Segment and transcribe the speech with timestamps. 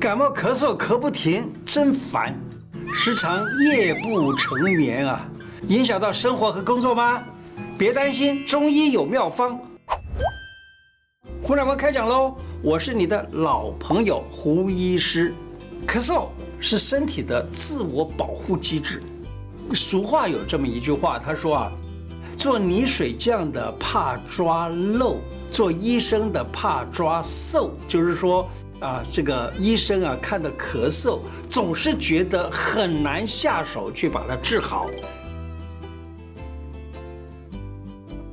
[0.00, 2.34] 感冒咳嗽咳不停，真烦，
[2.90, 5.28] 时常夜不成眠啊，
[5.68, 7.22] 影响到生活和工作吗？
[7.76, 9.60] 别担心，中医有妙方。
[11.42, 12.34] 胡乃文开讲喽！
[12.62, 15.34] 我是你的老朋友胡医师。
[15.86, 16.28] 咳嗽
[16.58, 19.02] 是身体的自我保护机制。
[19.74, 21.72] 俗话有这么一句话，他说啊，
[22.38, 25.18] 做泥水匠的怕抓漏，
[25.50, 27.70] 做医生的怕抓瘦。
[27.86, 28.48] 就是说
[28.80, 34.90] 啊，这个医生啊，看到咳嗽，总是觉得很难下手去把它治好。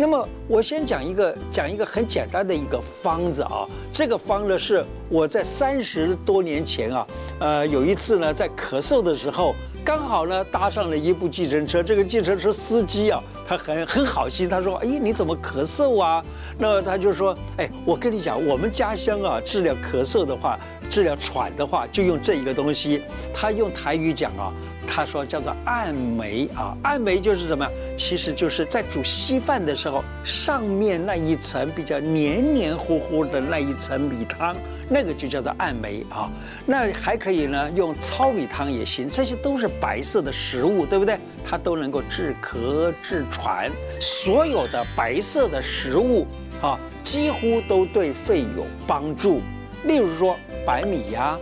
[0.00, 7.06] 那么我先讲一个讲一个很简单的一个方子啊，这个方呢是我在三十多年前啊，
[7.40, 16.22] 呃有一次呢在咳嗽的时候，刚好呢搭上了一部计程车，这个计程车司机啊，他很很好心，他说，哎你怎么咳嗽啊？
[16.58, 20.58] 那他就说，哎我跟你讲，我们家乡啊治疗咳嗽的话，
[20.90, 23.02] 治疗喘的话就用这一个东西，
[23.32, 24.52] 他用台语讲啊。
[24.90, 27.66] 他说叫做按梅啊，按梅就是什么？
[27.94, 34.56] 其实就是在煮稀饭的时候，上面那一层比较黏黏糊糊的那一层米汤，
[34.88, 36.30] 那个就叫做按梅啊。
[36.64, 41.18] 那还可以呢，用糙米汤也行，这些都是白色的食物，对不对？
[41.44, 46.26] 它都能够治咳治喘，款所有的白色的食物
[46.60, 49.40] 啊，几乎都对肺有帮助。
[49.84, 50.36] 例如说
[50.66, 51.38] 白米呀、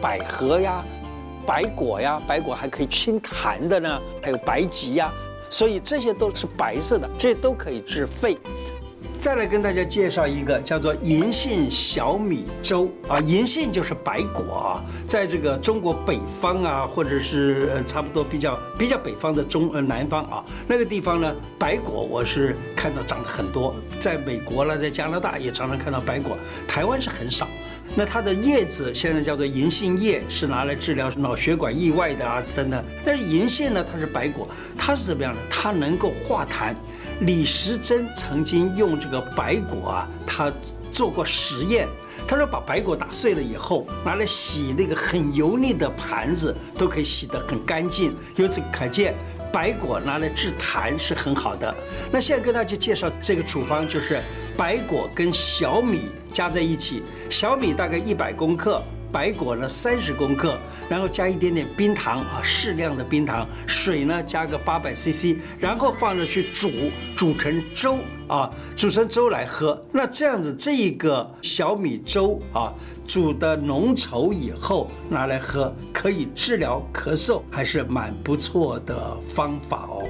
[0.00, 0.82] 百合呀。
[1.46, 5.12] 白果呀，白果还可以清痰的呢，还有白及呀，
[5.50, 8.38] 所以这些都是白色的，这都可以治肺。
[9.24, 26.36] 再来跟大家介绍一个叫做银杏小米粥啊，银杏就是白果啊，在这个中国北方啊，或者是差不多比较比较北方的中呃南方啊，那个地方呢，白果我是看到长得很多，在美国了，在加拿大也常常看到白果，
[26.68, 27.48] 台湾是很少。
[27.96, 32.84] 那它的叶子现在叫做银杏叶，是拿来治疗脑血管意外的啊等等。
[33.04, 35.38] 但是银杏呢，它是白果，它是怎么样呢？
[35.48, 36.74] 它能够化痰。
[37.20, 40.52] 李时珍曾经用这个白果啊，他
[40.90, 41.86] 做过实验。
[42.26, 48.16] 他说把白果打碎了以后，拿来洗那个很油腻的盘子，都可以洗得很干净。
[48.34, 49.14] 由此可见，
[49.52, 51.72] 白果拿来治痰是很好的。
[52.10, 54.20] 那现在跟大家介绍这个处方，就是
[54.56, 56.08] 白果跟小米。
[56.32, 57.00] 加在一起，
[57.30, 58.82] 小米大概一百公克，
[59.12, 66.68] 白果呢三十公克，然后加一点点冰糖啊，适量的冰糖，水呢加个八百 CC，然后放着去煮，
[67.16, 69.80] 煮成粥啊，煮成粥来喝。
[69.92, 72.74] 那这样子，这一个小米粥啊，
[73.06, 80.02] 煮的浓稠以后拿来喝，可以治疗咳嗽，还是蛮不错的方法哦。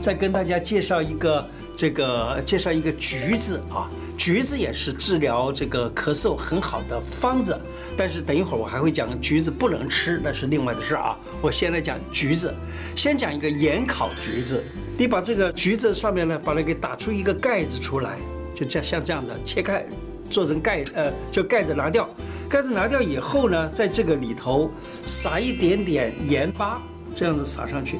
[0.00, 1.46] 再跟大家介绍一个。
[1.78, 7.56] 这个介绍一个橘子啊，橘子也是治疗这个咳嗽很好的方子，
[7.96, 11.16] 但是等一会儿我还会讲橘子不能吃，那是另外的事儿啊。
[11.40, 12.52] 我先来讲橘子，
[12.96, 14.60] 先讲一个盐烤橘子。
[14.98, 18.18] 你把这个橘子上面呢，把它给打出一个盖子出来，
[18.56, 19.86] 就这样像这样子切开，
[20.28, 22.10] 做成盖，呃，就盖子拿掉。
[22.48, 24.68] 盖子拿掉以后呢，在这个里头
[25.06, 26.82] 撒一点点盐巴，
[27.14, 27.98] 这样子撒上去。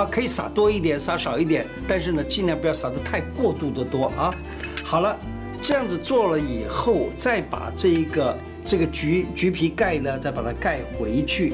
[0.00, 4.30] 好，可以撒多一点，撒少一点，但是呢，尽量不要撒得太过度的多啊。
[4.82, 5.14] 好了，
[5.60, 8.34] 这样子做了以后，再把这一个
[8.64, 11.52] 这个橘橘皮盖呢，再把它盖回去。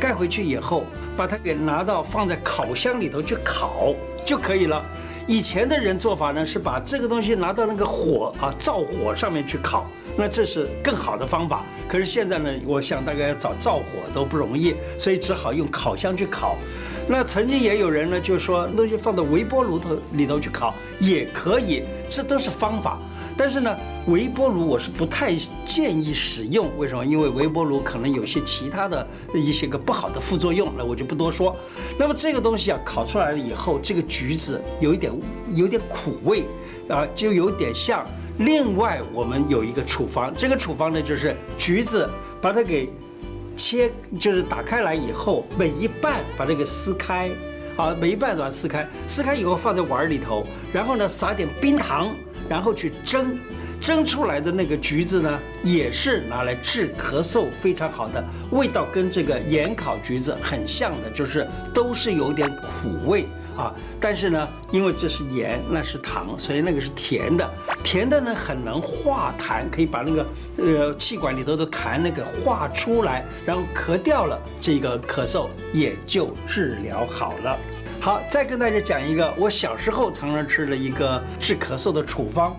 [0.00, 0.84] 盖回去以后，
[1.16, 3.94] 把它给拿到放在烤箱里头去烤
[4.24, 4.84] 就可以了。
[5.28, 11.64] 以前的人做法呢，是把这个东西拿到那个火啊灶火上面去烤，那这是更好的方法。
[11.86, 16.56] 可是现在呢，我想大概要找灶火都不容易，所以只好用烤箱去烤。
[17.12, 23.00] 那曾经也有人呢，就是说东西放到微波炉头里头去烤也可以，这都是方法。
[23.36, 23.76] 但是呢，
[24.06, 25.34] 微波炉我是不太
[25.64, 27.04] 建议使用，为什么？
[27.04, 29.04] 因为微波炉可能有些其他的
[29.34, 31.56] 一些个不好的副作用，那我就不多说。
[31.98, 35.12] 那么这个东西啊，烤出来了以后，这个橘子有一点
[35.48, 36.44] 有点苦味
[36.88, 38.06] 啊，就有点像。
[38.38, 42.08] 另外，我们有一个处方，这个处方呢，就是橘子
[42.40, 42.88] 把它给。
[43.60, 47.30] 切就是打开来以后，每一半把这个撕开，
[47.76, 52.14] 啊，每一半把它撕开，撕开以后放在碗里头，然后呢撒点冰糖，
[52.48, 53.38] 然后去蒸，
[53.78, 63.26] 蒸出来的那个橘子呢，也是拿来治咳嗽非常好的，味道跟这个盐烤橘子很像的，就是都是有点苦味。
[63.60, 67.48] 啊，但是呢，因为这是盐，那是糖，所以那个是甜的。
[67.84, 70.26] 甜的呢，很能化痰，可以把那个
[70.56, 77.58] 呃气管里头的痰那个化出来，然后咳掉了，这个咳嗽也就治疗好了。
[78.00, 82.56] 好，再跟大家讲一个我小时候常常吃的一个治咳嗽的处方，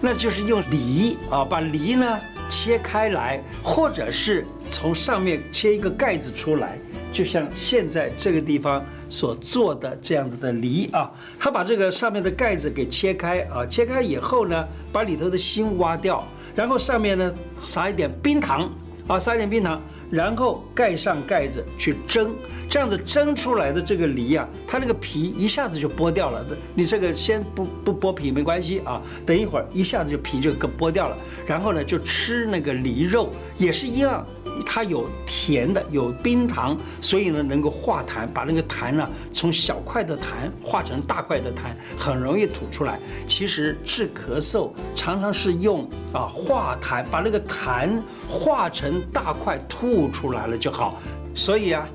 [0.00, 6.78] 那就是用梨啊，把梨呢切开来，或者是从上面切一个盖子出来，
[7.12, 16.22] 就像现在这个地方所做的这样子的梨啊，他把这个上面的盖子给切开啊，切开以后呢，把里头的芯挖掉，
[16.54, 18.70] 然后上面呢撒一点冰糖
[19.06, 19.80] 啊，撒一点冰糖。
[20.10, 22.34] 然后盖上盖子去蒸，
[22.68, 26.44] 这样子蒸出来的这个梨啊，它那个皮一下子就剥掉了。
[26.74, 31.16] 你这个先不不剥皮没关系啊，等一会儿一下子就皮就给剥掉了。
[31.46, 34.26] 然后呢，就吃那个梨肉也是一样。
[34.64, 42.98] 它有甜的，有冰糖，所以呢能够化痰，把那个痰呢从小块的痰化成大块的痰，很容易吐出来。
[43.26, 51.00] 其实治咳嗽常常是用啊化痰，把那个痰化成大块吐出来了就好。
[51.34, 51.86] 所以啊。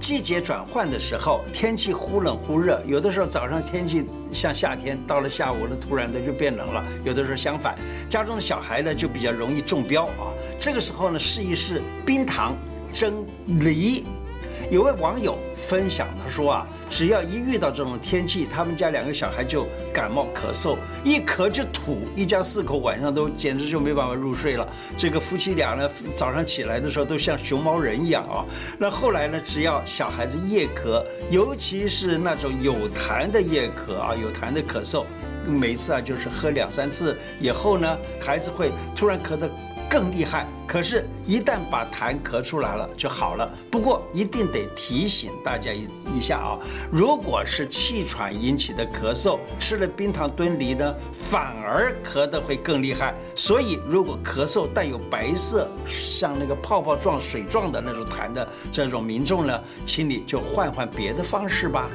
[0.00, 4.04] 季节转换的时候，天气忽冷忽热，有的时候早上天气
[4.34, 6.84] 像夏天，到了下午呢，突然的就变冷了。
[7.04, 7.74] 有的时候相反，
[8.06, 10.28] 家中的小孩呢就比较容易中标啊。
[10.60, 12.54] 这个时候呢，试一试冰糖
[12.92, 14.04] 蒸梨。
[14.70, 24.66] 有位网友分享，他说啊，只要一遇到这种天气，他们家两个小孩就感冒咳嗽，一咳就吐，一家四口晚上都简直就没办法入睡了。
[24.96, 28.44] 这个夫妻俩呢，早上起来的时候都像熊猫人一样啊。
[28.78, 35.04] 那后来呢，只要小孩子夜咳，尤其是那种有痰的夜咳啊，有痰的咳嗽，
[35.46, 39.48] 每次啊就是喝两三次以后呢，孩子会突然咳得。
[39.94, 43.48] 更厉害，可是，一旦把痰咳出来了就好了。
[43.70, 45.86] 不过，一定得提醒大家一
[46.16, 46.58] 一下啊，
[46.90, 53.14] 如果是气喘引起的咳嗽，吃了冰糖炖梨呢，反而咳得会更厉害。
[53.36, 61.88] 所以，如果咳嗽带有白色，像那个泡泡状、水状的那种痰的这种民众呢，请你就换换别的方式吧。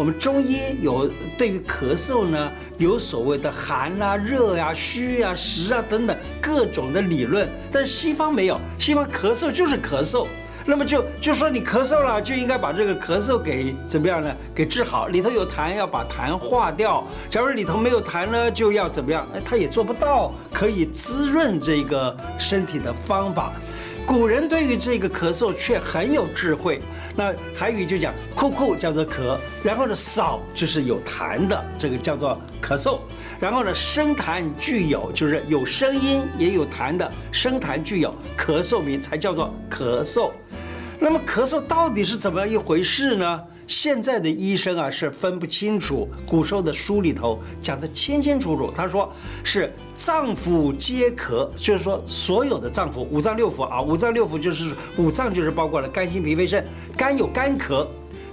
[0.00, 1.06] 我们中医有
[1.36, 10.26] 对于咳嗽呢，有所谓的寒啊、热呀、虚啊、实啊等等各种的理论，但西方没有，西方咳嗽就是咳嗽，
[10.64, 14.34] 那么就就说你咳嗽了，就应该把这个咳嗽给怎么样呢？
[14.54, 19.28] 给治好，里头有痰要把痰化掉，假如里头没有痰呢，就要怎么样？
[19.34, 23.52] 哎，他也做不到可以滋润这个身体的方法。
[24.10, 26.82] 古人对于这个咳嗽却很有智慧。
[27.14, 32.98] 那韩语就讲“酷酷”叫做咳，然后呢“扫”就是有痰的，这个叫做咳嗽。
[33.38, 40.32] 然后呢“声痰俱有”就是有声音也有痰的，声痰俱有，咳嗽名才叫做咳嗽。
[40.98, 43.40] 那么咳嗽到底是怎么样一回事呢？
[43.70, 48.68] 现在的医生啊是分不清楚，古时候的书里头讲得清清楚楚。
[48.74, 49.08] 他说
[49.44, 57.86] 是脏腑皆咳，就是说所有的脏腑，五脏六腑啊，五脏六腑就是五脏就是包括了肝心脾肺肾，肝有肝咳，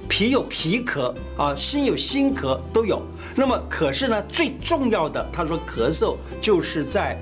[0.10, 3.00] 脾有脾咳啊，心有心咳都有。
[3.36, 7.16] 那么可是呢，最重要的，他说咳嗽就是在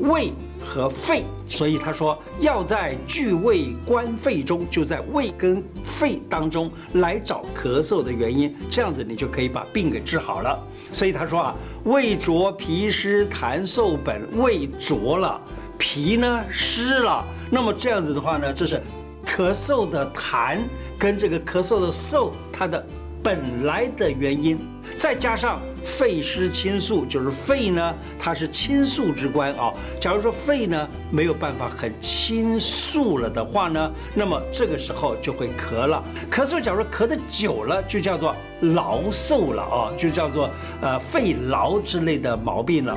[0.00, 0.32] 胃。
[0.64, 10.58] 和肺，所以他说要在聚胃观肺中，就在胃跟肺当中来找咳嗽的原因，这样子你就可以把病给治好了。
[10.92, 15.40] 所以他说啊，胃浊脾湿痰受本，胃浊了，
[15.78, 18.82] 脾呢湿了，那么这样子的话呢，这是
[19.26, 20.58] 咳嗽的痰
[20.98, 22.84] 跟这个咳嗽的嗽它的
[23.22, 24.58] 本来的原因，
[24.96, 25.60] 再加上。
[25.88, 29.72] 肺失清肃，就是肺呢，它是清肃之官啊。
[29.98, 36.04] 假如说肺呢没有办法很清肃了的话呢，那么这个时候就会咳了。
[36.30, 40.50] 咳嗽，假如说咳得久了，就叫做劳嗽了啊，就叫做
[40.82, 42.96] 呃肺痨之类的毛病了。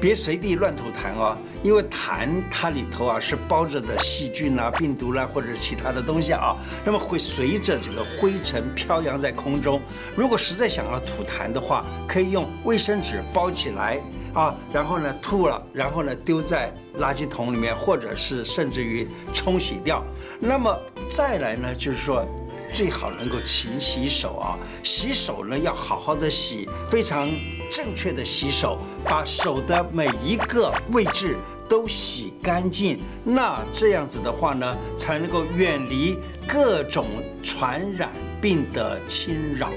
[0.00, 9.80] 别随地乱吐痰哦，因为痰它里头啊是包着的细菌啊、病毒啦、或者其他的东西啊，那么会随着这个灰尘飘扬在空中。
[10.16, 14.00] 如果实在想要吐痰的话，可以用卫生纸包起来
[14.32, 20.02] 啊，然后呢吐了，然后呢丢在垃圾桶里面，或者是甚至于冲洗掉。
[20.40, 20.74] 那么
[21.10, 22.26] 再来呢，就是说。
[22.72, 24.54] 最好能够勤洗手啊！
[24.84, 27.28] 洗手呢要好好的洗，非常
[27.70, 31.36] 正确的洗手，把手的每一个位置
[31.68, 32.98] 都洗干净。
[33.22, 37.06] 那这样子的话呢，才能够远离各种
[37.44, 38.10] 传染
[38.40, 39.70] 病的侵扰。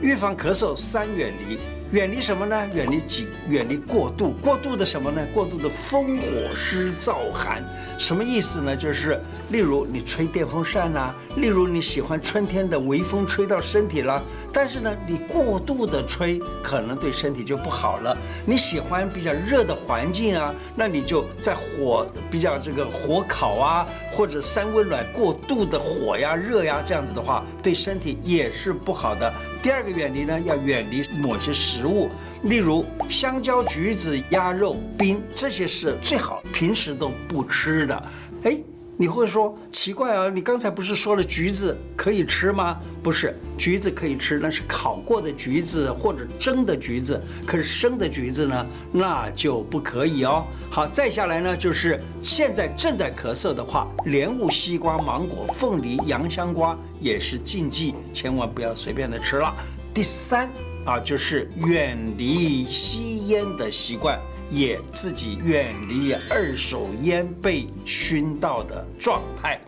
[0.00, 1.58] 预防咳嗽三远离。
[1.90, 2.68] 远离什么呢？
[2.72, 3.26] 远离几？
[3.48, 4.30] 远离过度。
[4.40, 5.26] 过度的什么呢？
[5.34, 7.64] 过度的风火湿燥寒，
[7.98, 8.76] 什么意思呢？
[8.76, 14.22] 就是例如你吹电风扇呐、啊，例如你喜欢春天的微风吹到身体了，
[14.52, 18.16] 但是呢，你过度的吹可能对身体就不好了。
[18.44, 29.32] 你喜欢比较热的环境啊，那你就在火比较这个火烤啊，或者三温暖过度的火呀、热呀，这样子的话，对身体也是不好的。
[29.62, 32.10] 第二个远离呢，要远离某些食物，
[32.42, 38.02] 例如香蕉、橘子、鸭肉、冰，这些是最好平时都不吃的。
[38.42, 38.60] 哎。
[39.00, 40.28] 你会说奇怪啊？
[40.28, 42.78] 你刚才不是说了橘子可以吃吗？
[43.02, 47.18] 不是，橘子可以吃，那是烤过的橘子或者蒸的橘子。
[47.46, 50.44] 可是生的橘子呢，那就不可以哦。
[50.70, 59.50] 好，再下来呢，就是现在正在咳嗽的话，莲雾、西瓜、芒果、凤梨、洋香瓜也是禁忌，千万不要随便的吃了。
[59.94, 60.46] 第三
[60.84, 64.20] 啊，就是远离吸烟的习惯。
[64.50, 69.60] 也自己远离二手烟被熏到的状态，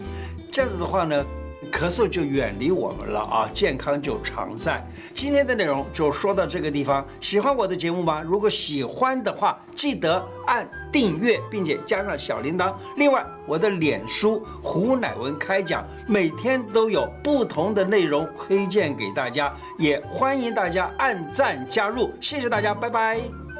[0.50, 1.24] 这样子的话呢，
[1.70, 4.84] 咳嗽就远离我们了啊，健康就常在。
[5.14, 7.06] 今天的内容就说到这个地方。
[7.20, 8.20] 喜欢我的节目吗？
[8.22, 12.74] 如果喜欢的话，记得按订阅，并且加上小铃铛。
[12.96, 22.10] 另外，我的脸书胡乃文开讲，每天都有不同的内容推荐给大家，也欢迎大家按赞加入。
[22.20, 23.51] 谢谢大家，拜拜。